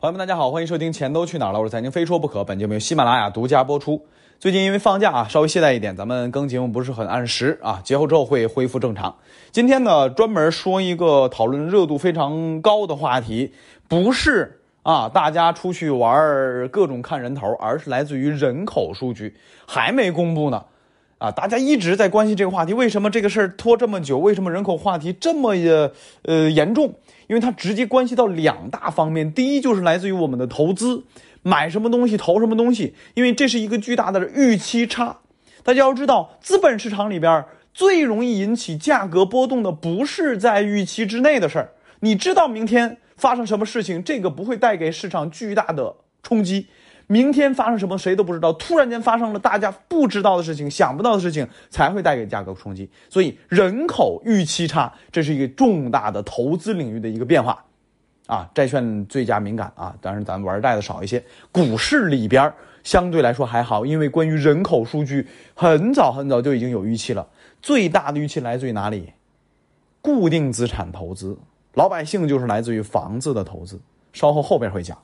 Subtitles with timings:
[0.00, 2.44] 朋友们，大家好，欢迎收听《钱都去哪儿了》，我是财经非说不可。
[2.44, 4.06] 本节目由喜马拉雅独家播出。
[4.38, 7.80] 最近因为放假啊，稍微懈怠一点，咱们更节目不是很按时啊。
[7.82, 9.16] 节后之后会恢复正常。
[9.50, 13.52] 今天呢，专门说一个讨论热度非常高的话题，
[13.88, 19.36] 不是啊，大家出去玩各种看人头，而是来自于人口数据
[19.66, 20.64] 还没公布呢。
[21.18, 24.18] 啊，大家一直在关心这个话题，为什么这个事儿拖这么久？
[24.18, 25.50] 为什么人口话题这么
[26.22, 26.94] 呃严重？
[27.26, 31.02] 因为它直接关系到两大方面，第一就是来自于我们的投资，
[31.42, 35.18] 买什么东西投什么东西，因为这是一个巨大的预期差。
[35.64, 41.72] 大家要知道，资本市场里边最容易引起价格波动的，不是在预期之内的事儿。
[42.00, 46.68] 你知道明天发生什么事情，这个不会带给市场巨大的冲击。
[47.08, 52.88] 明天发生什么谁都不知道，突然间发生了大家不知道的事情、想不到的事情，才会带给价格冲击。
[53.08, 57.64] 所以人口预期差，这是一个重大的投资领域的一个变化，
[58.26, 61.24] 啊，债券最佳敏感啊，当然咱玩债的少一些。
[61.50, 62.52] 股市里边
[62.84, 67.26] 相对来说还好，因为关于人口数据很早很早就已经有预期了。
[67.62, 69.12] 最大的预期来自于哪里？
[70.02, 71.36] 固定资产投资，
[71.72, 73.80] 老百姓就是来自于房子的投资。
[74.12, 74.96] 稍后后边会讲。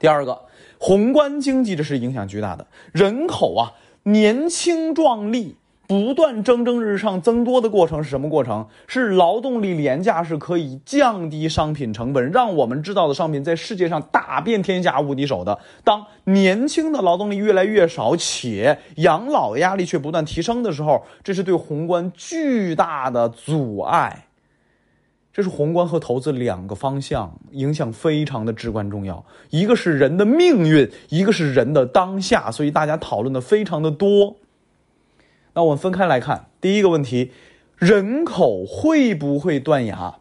[0.00, 0.36] 第二个。
[0.82, 8.66] 宏观经济这是影响巨大的，人口啊年轻壮丽，不断蒸蒸日上增多的过程是什么过程？
[8.86, 15.58] 是劳动力廉价是可以降低商品成本，让我们制造的商品在世界上打遍天下无敌手的。
[15.84, 24.24] 当年轻的劳动力越来越少，且养老压力却不断提升的时候，这是对宏观巨大的阻碍。
[25.32, 29.24] 这是宏观和投资两个方向，影响非常的至关重要。
[29.50, 34.36] 一个是人的命运，一个是人的当下，所以大家讨论的非常的多。
[35.54, 37.30] 那我们分开来看，第一个问题，
[37.76, 40.16] 人口会不会断崖？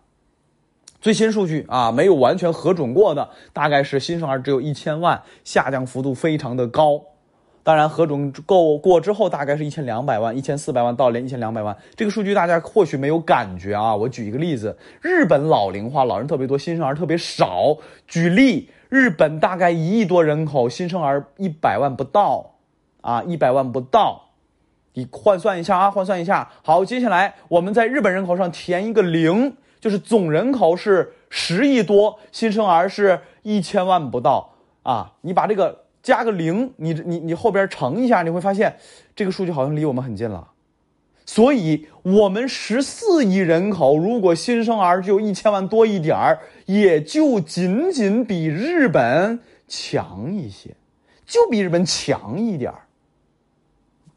[1.02, 7.02] 最新数据啊，没有完全核准过的，大概是新生儿只有一千万，下降幅度非常的高。
[7.62, 11.76] 当然，核准够过之后，大概是一千两百万、一千四百万到连一千两百万。
[11.96, 13.96] 这个数据大家或许没有感觉啊。
[13.96, 17.78] 我举一个例子：日本老龄化，老人特别多，新生儿特别少。
[18.08, 22.56] 举例，日本大概一亿多人口，新生儿一百万不到，
[23.02, 24.30] 啊，一百万不到。
[24.94, 26.50] 你换算一下啊，换算一下。
[26.64, 35.14] 好，接下来我们在日本人口上填一个零，就是总人口是十亿多，新生儿是一千万不到啊。
[35.22, 35.84] 你把这个。
[36.02, 38.76] 加个零，你你你后边乘一下，你会发现
[39.16, 40.48] 这个数据好像离我们很近了。
[41.26, 50.76] 所以，我们十四亿人口，如果新生儿就一千万多一点儿，也就仅仅比日本强一些，
[51.28, 52.80] 就比日本强一点儿。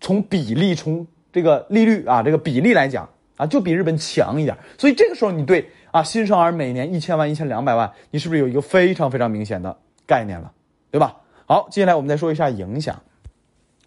[0.01, 3.07] 从比例，从这个利率啊，这个比例来讲
[3.37, 4.57] 啊，就比日本强一点。
[4.79, 9.77] 所以这个时候，你对啊，新生儿每年一千万、一千两百万，你是不是有一个非常非常明显的
[10.07, 10.51] 概念了，
[10.91, 11.15] 对吧？
[11.53, 13.03] 好，接下来我们再说一下影响。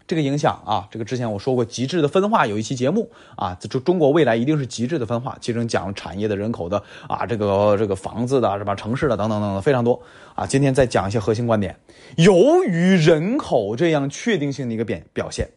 [0.05, 8.75] 这个影响啊，这个之前我说过，极致的分化有一期节目啊，这中国未来一定是极致的分化，其中讲产业的、人口的啊，这个这个房子的，是吧？
[8.75, 9.99] 城市的等等等等非常多
[10.35, 10.45] 啊。
[10.45, 11.75] 今天再讲一些核心观点。
[12.17, 15.49] 由于人口这样确定性的一个表表现，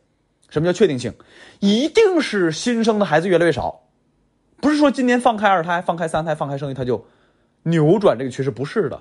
[0.48, 1.12] 什么叫确定性？
[1.60, 3.82] 一定是新生的孩子越来越少，
[4.62, 7.04] 不是说今年放开二胎、放开三胎、放开生育，它就
[7.64, 8.98] 扭转这个趋势，不是的。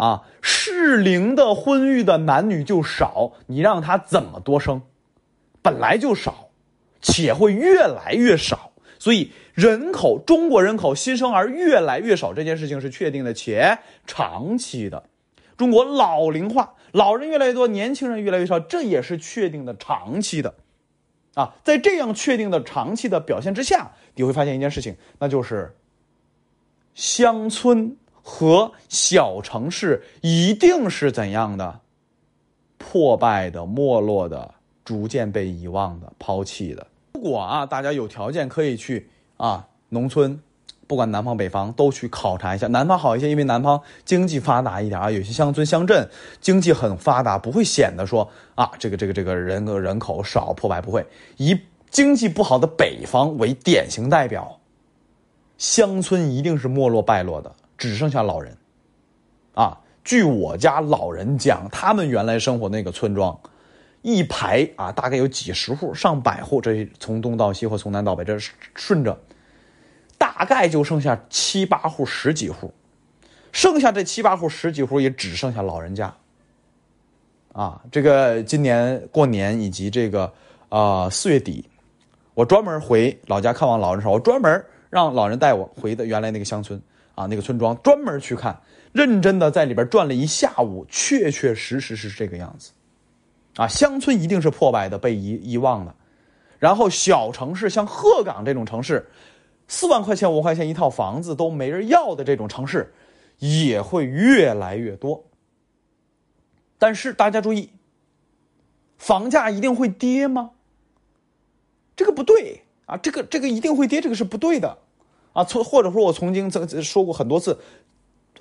[0.00, 4.80] 啊，适龄的婚育的男女就少，你让他怎么多生？
[5.60, 6.48] 本来就少，
[7.02, 8.72] 且会越来越少。
[8.98, 15.04] 所以人口，中国人口新生儿越来越少这件事情是确定的且长期的。
[15.58, 20.54] 中国老龄化，老人越来越多，年轻人越来越少，这也是确定的长期的。
[21.34, 25.76] 啊，在这样确定的长期的表现之下，你会发现一件事情，那就是
[26.94, 27.94] 乡村。
[28.22, 31.80] 和小城市一定是怎样的？
[32.78, 34.54] 破败的、没落的、
[34.84, 36.86] 逐渐被遗忘的、抛弃的。
[37.12, 40.40] 如果啊，大家有条件可以去啊，农村，
[40.86, 42.66] 不管南方北方都去考察一下。
[42.68, 46.08] 南方好一些，因为南方经济发达一点啊，有些乡村乡镇
[46.40, 51.06] 经济很发达，不会显得说啊，这个这个这个人个人口少、破败不会。
[51.36, 51.58] 以
[51.90, 54.58] 经济不好的北方为典型代表，
[55.58, 57.54] 乡村一定是没落败落的。
[57.80, 58.54] 只剩下老人，
[59.54, 59.80] 啊！
[60.04, 63.40] 据我家老人讲，他们原来生活那个村庄，
[64.02, 68.38] 一排啊，大概有几十户、上百户，这从东到西或从南到北，这
[68.74, 69.18] 顺着，
[70.18, 72.74] 大概就剩下七八户、十几户，
[73.50, 76.14] 剩下这七八户、十几户也只剩下老人家。
[77.52, 80.30] 啊，这个今年过年以及这个
[80.68, 81.64] 啊四月底，
[82.34, 86.78] 我专门回老家看望老人的时候，我专门让老人带我回的原来那个乡村。
[87.20, 88.58] 啊，那个村庄专门去看，
[88.92, 92.70] 认真的在里边转了一下午，确确实实是这个样子，
[93.56, 95.94] 啊，乡村一定是破败的、被遗遗忘的，
[96.58, 99.06] 然后小城市像鹤岗这种城市，
[99.68, 102.90] 四万块钱、五块钱一套房子都没人要的这种城市，
[103.38, 105.22] 也会越来越多。
[106.78, 107.68] 但是大家注意，
[108.96, 110.52] 房价一定会跌吗？
[111.94, 114.78] 这个不对啊，这个这个一定会跌，这个是不对的，
[115.32, 117.58] 啊，从或者说我曾经曾说过很多次，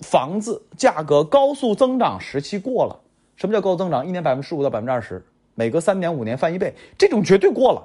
[0.01, 2.99] 房子价格高速增长时期过了。
[3.35, 4.05] 什么叫高速增长？
[4.05, 5.25] 一年百分之十五到百分之二十，
[5.55, 7.81] 每隔三年五年翻一倍，这种绝对过了。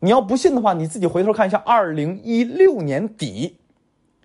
[0.00, 3.56] 你要不信的话，你自己回头看一下，二零一六年底、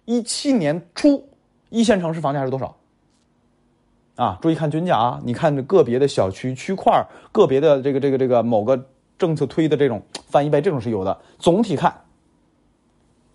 [0.06, 1.28] 一七年初，
[1.70, 2.76] 一线城市房价是多少？
[4.16, 5.20] 啊，注意看均价啊！
[5.26, 8.80] 你看这个别的小区区块，个别的这个这个这个某个
[9.18, 11.20] 政策推的这种翻一倍，这种是有的。
[11.40, 12.03] 总体看，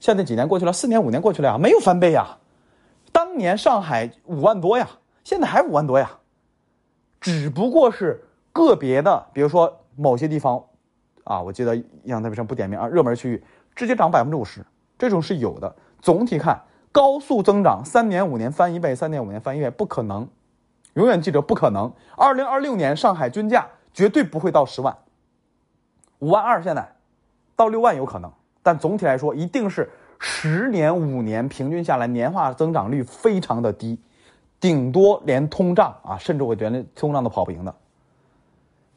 [0.00, 2.39] 现在几年过去了，四年五年过去了呀，没有翻倍呀。
[3.12, 4.89] 当年上海五万多呀，
[5.25, 6.11] 现在还五万多呀，
[7.21, 10.62] 只不过是个别的，比如说某些地方，
[11.25, 13.43] 啊，我记得印象特别深，不点名啊，热门区域
[13.75, 14.65] 直接涨百分之五十，
[14.99, 15.75] 这种是有的。
[16.01, 16.62] 总体看，
[16.93, 20.29] 高速增长，三年五年翻一倍，三年五年翻一倍，不可能。
[20.94, 21.93] 永远记着，不可能。
[22.17, 24.97] 二零二六年上海均价绝对不会到十万，
[26.19, 26.97] 五万二现在
[27.56, 28.33] 到六万有可能，
[28.69, 29.88] 但总体来说一定是
[30.19, 33.99] 十年五年平均下来年化增长率非常的低，
[34.61, 37.75] 顶多连通胀啊，甚至我觉得通胀都跑不赢的。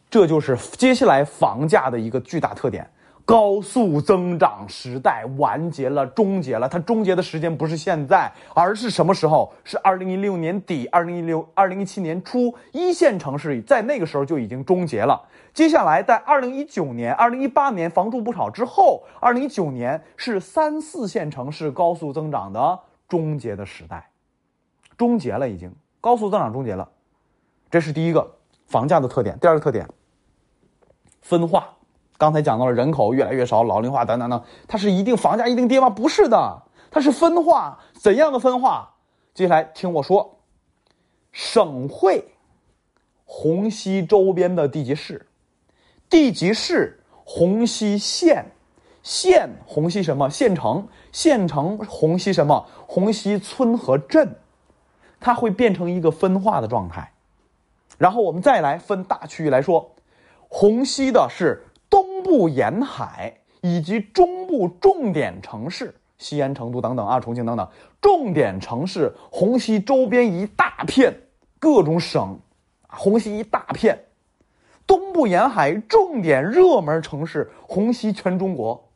[0.10, 2.86] 这就是接下来房价的一个巨大特点。
[3.32, 6.68] 高速增长时代完结了，终结了。
[6.68, 9.54] 它终结的时间不是现在，而是什么时候？
[9.64, 15.30] 是二零一六年底，二零一六、二零一七年初，一线城市在那个时候就已经终结了。
[15.54, 24.10] 接下来，在二零一九年、二零一八年房住不炒之后，二零一九年是三四线城市高速增长的终结的时代，
[24.98, 26.86] 终结了，已经高速增长终结了。
[27.70, 28.30] 这是第一个
[28.68, 29.40] 房价的特点。
[29.40, 29.88] 第二个特点，
[31.22, 31.70] 分化。
[32.22, 35.90] 刚才讲到了人口越来越少、老龄化等等等，它是一定房价一定跌吗？
[35.90, 37.80] 不是的，它是分化。
[37.96, 38.88] 怎样的分化？
[39.34, 40.38] 接下来听我说。
[41.32, 42.24] 省会，
[43.26, 45.26] 虹溪周边的地级市，
[46.12, 48.46] 地级市虹溪县，
[49.02, 50.30] 县虹溪什么？
[50.30, 52.64] 县城，县城虹溪什么？
[52.86, 54.36] 虹溪村和镇，
[55.20, 57.12] 它会变成一个分化的状态。
[57.98, 59.90] 然后我们再来分大区域来说，
[60.50, 61.66] 虹溪的是。
[61.92, 71.14] 东部沿海以及中部重点城市，西安、成都等等啊，重庆等等，重点城市，虹吸周边一大片，
[71.60, 72.40] 各种省，
[72.88, 74.06] 虹吸一大片，
[74.88, 78.90] 东部沿海重点热门城市，虹吸全中国。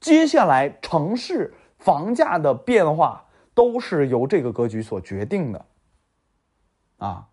[0.00, 3.24] 接下来城市房价的变化
[3.54, 5.64] 都是由这个格局所决定的。
[6.96, 7.28] 啊，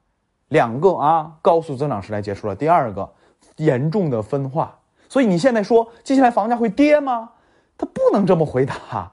[0.50, 3.12] 两个啊，高速增长时代结束了，第二个。
[3.58, 4.78] 严重的分化，
[5.08, 7.32] 所以你现在说接下来房价会跌吗？
[7.78, 9.12] 它不能这么回答，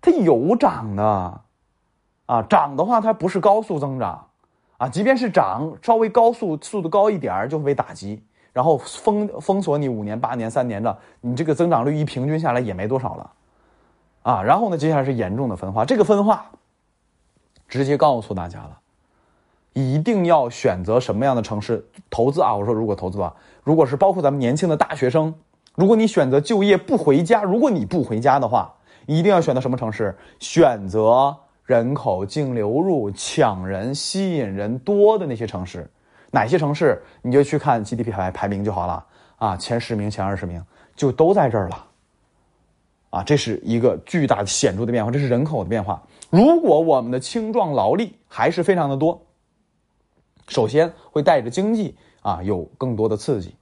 [0.00, 1.40] 它有涨的，
[2.26, 4.26] 啊，涨的话它不是高速增长，
[4.76, 8.22] 啊，即便是涨，稍微高速速度高一点儿就会被打击，
[8.52, 13.30] 然后封封锁你五年、八年、三年的，你这个增长率一平均下来也没多少了，
[14.22, 16.50] 啊，然后呢，接下来是严重的分化，这个分化
[17.66, 18.80] 直接告诉大家了。
[19.76, 22.54] 一定要选择什么样的城市投资啊？
[22.54, 23.34] 我说，如果投资啊，
[23.64, 25.34] 如果是包括咱们年轻的大学生，
[25.74, 28.72] 如果你选择就业不回家，如果你不回家的话，
[29.06, 30.16] 一定要选择什么城市？
[30.38, 35.90] 选择人口净流入、抢人、吸引人多的那些城市。
[36.30, 37.02] 哪些城市？
[37.22, 39.04] 你就去看 GDP 排排名就好了
[39.36, 40.62] 啊，前十名、前二十名
[40.94, 41.86] 就都在这儿了。
[43.10, 46.02] 啊，这是一个巨大的显著的变化，这是人口的变化。
[46.28, 49.20] 如果我们的青壮劳力还是非常的多。
[50.48, 53.54] 首先会带着经济啊有更多的刺激，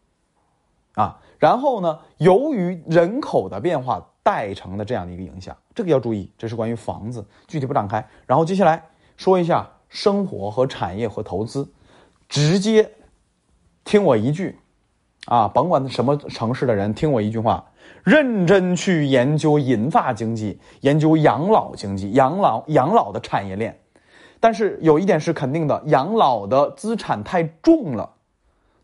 [0.95, 8.09] 啊，然后呢，由于人口的变化带成的这样的一个影响，这个要注意，这是关于房子，具体不展开。
[8.25, 8.81] 然后接下来
[9.17, 11.69] 说一下生活和产业和投资，
[12.29, 12.89] 直接
[13.83, 14.57] 听我一句，
[15.27, 17.65] 啊，甭管什么城市的人，听我一句话，
[18.05, 23.77] 认真去研究银发经济，研究养老经济，养老养老的产业链。
[24.39, 28.11] 但是有一点是肯定的，养老的资产太重了，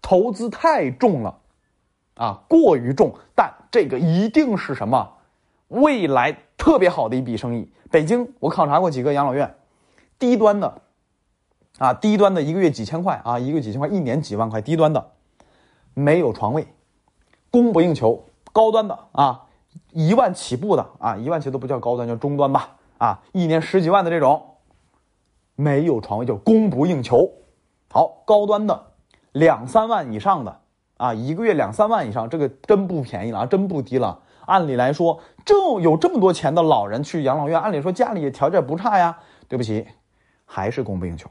[0.03, 1.39] 投资太重了，
[2.15, 3.15] 啊，过于重。
[3.35, 5.15] 但这个一定是什么？
[5.69, 7.71] 未来特别好的一笔生意。
[7.91, 9.55] 北京我考察过几个养老院，
[10.19, 10.83] 低端的，
[11.79, 15.13] 啊，低端的一个月几千块啊，一个月几千块，一年几万块，低端的
[15.95, 16.67] 没有床位，
[17.51, 18.25] 供不应求。
[18.53, 19.47] 高端的啊，
[19.93, 24.45] 一万起步的啊，一万起都不叫高端，叫中端吧，啊，一年十几万的这种。
[25.61, 27.33] 没有床位，就供不应求。
[27.91, 28.93] 好，高端的
[29.33, 30.61] 两三万以上的
[30.97, 34.21] 啊，一个月两三万以上，这个真不便宜了啊，真不低了。
[34.47, 39.19] 按理来说，这有这么多钱的老人去养老院，按理说家里条件不差呀。
[39.47, 39.87] 对不起，
[40.45, 41.31] 还是供不应求。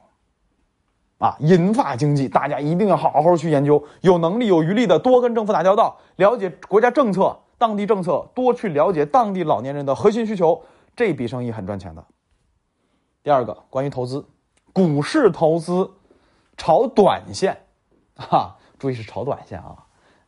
[1.18, 10.64] 啊，银发经济，大家一定要好好去研究，有能力有余力的多跟政府打交道，了解国家政策、当地政策，多去了解当地老年人的核心需求，
[10.96, 12.04] 这笔生意很赚钱的。
[13.22, 14.26] 第二个，关于投资，
[14.72, 15.92] 股市投资。
[16.60, 17.56] 炒短线，
[18.18, 19.76] 哈， 注意是炒短线啊！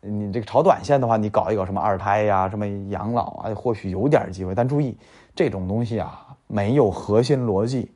[0.01, 4.55] 你这个炒短线的话，你搞一搞什么二胎呀、什么养老啊，或许有点机会。
[4.55, 4.97] 但注意，
[5.35, 7.91] 这种东西啊，没有核心逻辑，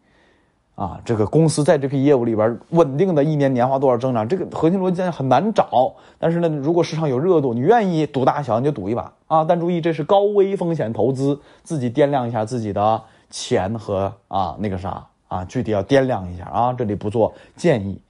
[0.75, 5.95] 啊，这个公司在这批业务里边稳定的一年年化多少增长，这个核心逻辑在很难找。
[6.19, 9.45] 但是呢，如果市场有热度，你愿意赌大小，你就赌一把啊！
[9.45, 18.01] 但注意，这是高危风险投资，自己掂量一下自己的钱和啊那个啥啊，具体要掂量一下啊，这里不做建议。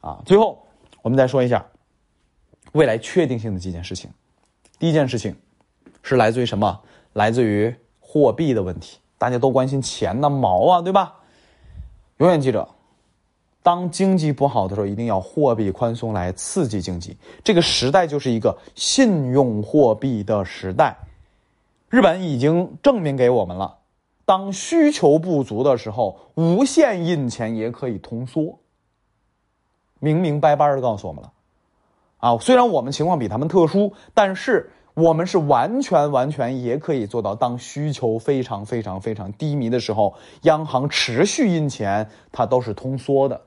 [0.00, 0.59] 啊，最后
[1.02, 1.64] 我们再说一下
[2.72, 4.10] 未来确定性的几件事情。
[4.78, 5.36] 第一件事情
[6.02, 6.80] 是来自于什么？
[7.12, 8.98] 来自于货币的问题。
[9.18, 11.16] 大家都关心钱那毛啊，对吧？
[12.18, 12.68] 永远记着，
[13.62, 17.16] 当经济不好的时候，一定要货币宽松来刺激经济。
[17.42, 20.96] 这个时代就是一个信用货币的时代。
[21.88, 23.78] 日本已经证明给我们了，
[24.24, 28.59] 当需求不足的时候，无限印钱也可以通缩。
[30.00, 31.32] 明明白白的告诉我们了，
[32.18, 43.40] 啊，虽然我们情况比他们特殊，但是我们是完全完全也可以做到，当需求非常非常非常低迷的时候，央行持续印钱，它都是通缩的。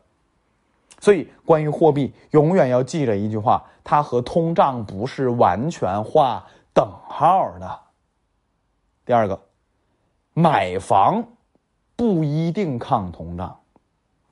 [0.99, 7.79] 所以，关于货币，永远要记着一句话：它和通胀不是完全画等号的。
[9.05, 9.41] 第二个，
[10.33, 11.25] 买房
[11.97, 13.59] 不一定抗通胀。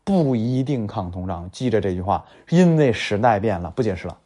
[0.03, 4.17] 不一定抗通胀，记着这句话，因为时代变了，不解释了，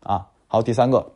[0.00, 1.12] 啊，好，第三个，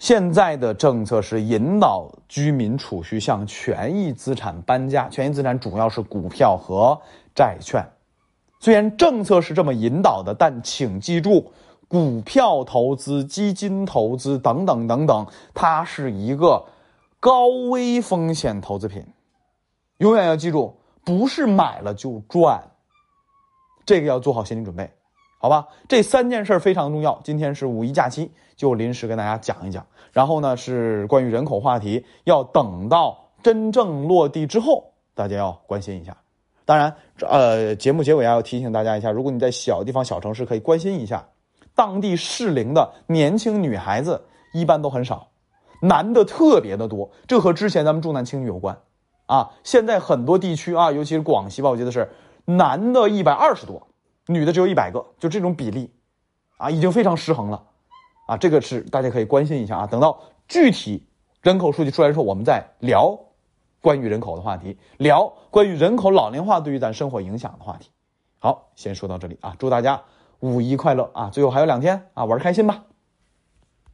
[0.00, 7.00] 现在的政策是引导居民储蓄向权益资产搬家，权益资产主要是股票和
[7.34, 7.86] 债券，
[8.58, 11.52] 虽然政策是这么引导的，但请记住，
[11.86, 16.66] 股票投资、基金投资等等等等，它是一个
[17.20, 19.06] 高危风险投资品，
[19.98, 20.79] 永远要记住。
[21.04, 22.62] 不是买了就赚，
[23.84, 24.90] 这个要做好心理准备，
[25.38, 25.66] 好吧？
[25.88, 27.20] 这三件事非常重要。
[27.24, 29.84] 今天是五一假期，就临时跟大家讲一讲。
[30.12, 36.16] 然后呢，是关于人口话题，要等到真正落地之后，大家要关心一下。
[36.64, 41.26] 当然，呃，节目结尾啊要提醒大家一下：如果你在小地方、小城市，可以关心一下，
[41.74, 45.28] 当地适龄的年轻女孩子一般都很少，
[45.80, 47.10] 男的特别的多。
[47.26, 48.78] 这和之前咱们重男轻女有关。
[49.30, 52.10] 啊，现在很多地区啊，尤其是广西吧，我记得是
[52.46, 53.86] 男的一百二十多，
[54.26, 55.88] 女的只有一百个，就这种比例，
[56.56, 57.62] 啊，已经非常失衡了，
[58.26, 59.86] 啊，这个是大家可以关心一下啊。
[59.86, 60.18] 等到
[60.48, 61.06] 具体
[61.42, 63.16] 人口数据出来之后，我们再聊
[63.80, 67.88] 关于人口的话题，聊关于人口老龄化对于咱生活影响的话题。
[68.40, 70.02] 好，先说到这里啊，祝大家
[70.40, 71.30] 五一快乐啊！
[71.30, 72.82] 最后还有两天啊，玩开心吧。